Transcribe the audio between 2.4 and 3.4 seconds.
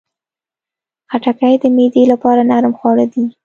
نرم خواړه دي.